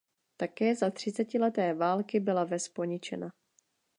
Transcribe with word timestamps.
Také 0.37 0.75
za 0.75 0.89
třicetileté 0.91 1.73
války 1.73 2.19
byla 2.19 2.43
ves 2.43 2.67
poničena. 2.69 3.29